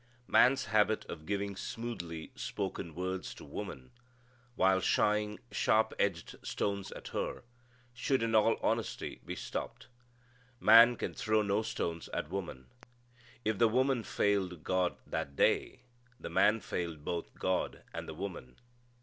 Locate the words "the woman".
13.59-14.01, 18.09-18.55